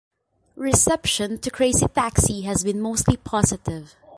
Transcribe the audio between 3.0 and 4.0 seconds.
positive.